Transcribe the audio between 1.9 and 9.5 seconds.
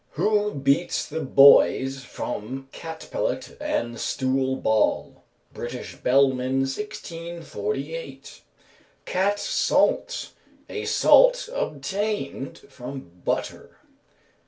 from cat pellet, and stool ball." British Bellman, 1648. Cat